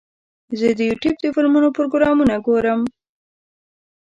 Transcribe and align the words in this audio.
زه 0.59 0.67
د 0.79 0.81
یوټیوب 0.89 1.17
د 1.21 1.25
فلمونو 1.35 1.69
پروګرامونه 1.77 2.35
ګورم. 2.47 2.81